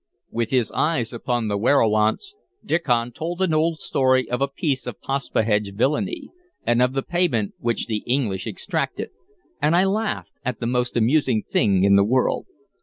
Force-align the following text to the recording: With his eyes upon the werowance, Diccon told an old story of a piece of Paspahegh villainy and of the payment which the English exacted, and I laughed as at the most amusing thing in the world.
With 0.31 0.49
his 0.49 0.71
eyes 0.71 1.13
upon 1.13 1.47
the 1.47 1.59
werowance, 1.59 2.33
Diccon 2.65 3.11
told 3.11 3.39
an 3.43 3.53
old 3.53 3.77
story 3.77 4.27
of 4.27 4.41
a 4.41 4.47
piece 4.47 4.87
of 4.87 4.99
Paspahegh 4.99 5.75
villainy 5.75 6.31
and 6.65 6.81
of 6.81 6.93
the 6.93 7.03
payment 7.03 7.53
which 7.59 7.85
the 7.85 8.01
English 8.07 8.47
exacted, 8.47 9.11
and 9.61 9.75
I 9.75 9.83
laughed 9.85 10.31
as 10.43 10.55
at 10.55 10.59
the 10.59 10.65
most 10.65 10.97
amusing 10.97 11.43
thing 11.43 11.83
in 11.83 11.97
the 11.97 12.03
world. 12.03 12.47